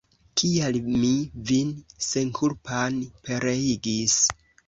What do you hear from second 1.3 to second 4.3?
vin senkulpan pereigis!